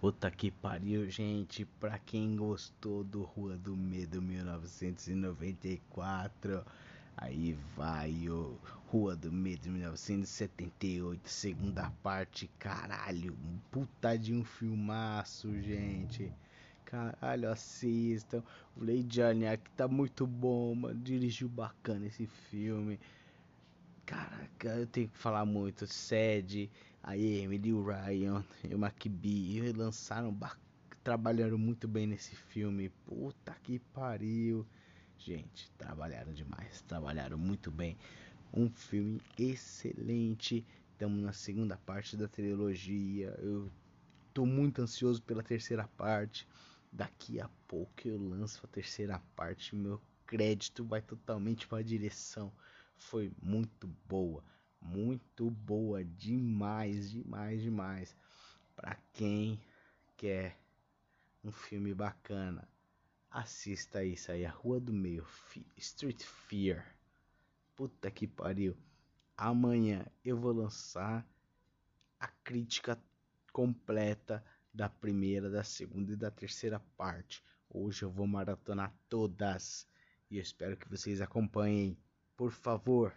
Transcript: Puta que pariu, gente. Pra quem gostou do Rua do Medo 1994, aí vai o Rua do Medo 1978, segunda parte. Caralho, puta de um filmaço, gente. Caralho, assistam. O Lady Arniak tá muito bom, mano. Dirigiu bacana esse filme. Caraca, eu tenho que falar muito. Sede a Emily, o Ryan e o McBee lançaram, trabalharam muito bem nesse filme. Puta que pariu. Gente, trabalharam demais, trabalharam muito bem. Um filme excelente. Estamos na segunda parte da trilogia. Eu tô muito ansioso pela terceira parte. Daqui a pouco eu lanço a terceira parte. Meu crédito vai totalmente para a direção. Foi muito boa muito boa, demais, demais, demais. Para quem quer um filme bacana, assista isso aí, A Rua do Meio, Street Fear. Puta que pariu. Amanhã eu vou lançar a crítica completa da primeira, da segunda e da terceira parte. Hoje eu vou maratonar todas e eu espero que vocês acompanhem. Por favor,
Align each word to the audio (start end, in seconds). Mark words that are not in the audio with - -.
Puta 0.00 0.30
que 0.30 0.50
pariu, 0.50 1.10
gente. 1.10 1.66
Pra 1.78 1.98
quem 1.98 2.34
gostou 2.34 3.04
do 3.04 3.22
Rua 3.22 3.58
do 3.58 3.76
Medo 3.76 4.22
1994, 4.22 6.64
aí 7.14 7.52
vai 7.76 8.30
o 8.30 8.58
Rua 8.86 9.14
do 9.14 9.30
Medo 9.30 9.70
1978, 9.70 11.28
segunda 11.28 11.90
parte. 12.02 12.48
Caralho, 12.58 13.36
puta 13.70 14.16
de 14.16 14.32
um 14.32 14.42
filmaço, 14.42 15.52
gente. 15.60 16.32
Caralho, 16.86 17.50
assistam. 17.50 18.42
O 18.74 18.82
Lady 18.82 19.20
Arniak 19.20 19.70
tá 19.72 19.86
muito 19.86 20.26
bom, 20.26 20.74
mano. 20.76 20.98
Dirigiu 20.98 21.46
bacana 21.46 22.06
esse 22.06 22.24
filme. 22.24 22.98
Caraca, 24.06 24.70
eu 24.70 24.86
tenho 24.86 25.08
que 25.08 25.18
falar 25.18 25.44
muito. 25.44 25.86
Sede 25.86 26.70
a 27.02 27.16
Emily, 27.16 27.72
o 27.72 27.82
Ryan 27.82 28.44
e 28.64 28.74
o 28.74 28.78
McBee 28.78 29.72
lançaram, 29.72 30.36
trabalharam 31.02 31.56
muito 31.56 31.88
bem 31.88 32.06
nesse 32.06 32.36
filme. 32.36 32.90
Puta 33.06 33.54
que 33.62 33.78
pariu. 33.78 34.66
Gente, 35.18 35.70
trabalharam 35.78 36.32
demais, 36.32 36.82
trabalharam 36.82 37.38
muito 37.38 37.70
bem. 37.70 37.96
Um 38.52 38.70
filme 38.70 39.20
excelente. 39.38 40.64
Estamos 40.92 41.22
na 41.22 41.32
segunda 41.32 41.76
parte 41.76 42.16
da 42.16 42.28
trilogia. 42.28 43.28
Eu 43.38 43.70
tô 44.34 44.44
muito 44.44 44.82
ansioso 44.82 45.22
pela 45.22 45.42
terceira 45.42 45.88
parte. 45.96 46.46
Daqui 46.92 47.40
a 47.40 47.48
pouco 47.66 48.06
eu 48.06 48.18
lanço 48.18 48.60
a 48.64 48.68
terceira 48.68 49.18
parte. 49.34 49.74
Meu 49.74 50.00
crédito 50.26 50.84
vai 50.84 51.00
totalmente 51.00 51.66
para 51.66 51.78
a 51.78 51.82
direção. 51.82 52.52
Foi 52.96 53.32
muito 53.42 53.86
boa 54.06 54.44
muito 54.80 55.50
boa, 55.50 56.04
demais, 56.04 57.10
demais, 57.10 57.62
demais. 57.62 58.16
Para 58.74 58.96
quem 59.12 59.60
quer 60.16 60.58
um 61.44 61.52
filme 61.52 61.94
bacana, 61.94 62.68
assista 63.30 64.04
isso 64.04 64.32
aí, 64.32 64.44
A 64.44 64.50
Rua 64.50 64.80
do 64.80 64.92
Meio, 64.92 65.26
Street 65.76 66.22
Fear. 66.22 66.84
Puta 67.76 68.10
que 68.10 68.26
pariu. 68.26 68.76
Amanhã 69.36 70.04
eu 70.24 70.36
vou 70.36 70.52
lançar 70.52 71.26
a 72.18 72.28
crítica 72.28 72.98
completa 73.52 74.44
da 74.72 74.88
primeira, 74.88 75.50
da 75.50 75.64
segunda 75.64 76.12
e 76.12 76.16
da 76.16 76.30
terceira 76.30 76.78
parte. 76.96 77.42
Hoje 77.68 78.02
eu 78.02 78.10
vou 78.10 78.26
maratonar 78.26 78.92
todas 79.08 79.86
e 80.30 80.36
eu 80.36 80.42
espero 80.42 80.76
que 80.76 80.88
vocês 80.88 81.20
acompanhem. 81.20 81.96
Por 82.36 82.52
favor, 82.52 83.14